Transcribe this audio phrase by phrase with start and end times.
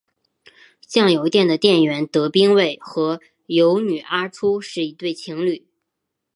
[0.87, 5.67] 酱油店的店员德兵卫和游女阿初是一对情侣。